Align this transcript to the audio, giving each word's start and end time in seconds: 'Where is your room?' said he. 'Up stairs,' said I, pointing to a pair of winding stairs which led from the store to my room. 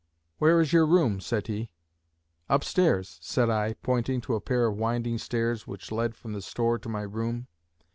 'Where 0.39 0.59
is 0.59 0.73
your 0.73 0.87
room?' 0.87 1.19
said 1.19 1.45
he. 1.45 1.69
'Up 2.49 2.63
stairs,' 2.63 3.19
said 3.21 3.51
I, 3.51 3.73
pointing 3.83 4.19
to 4.21 4.33
a 4.33 4.41
pair 4.41 4.65
of 4.65 4.75
winding 4.77 5.19
stairs 5.19 5.67
which 5.67 5.91
led 5.91 6.15
from 6.15 6.33
the 6.33 6.41
store 6.41 6.79
to 6.79 6.89
my 6.89 7.03
room. 7.03 7.45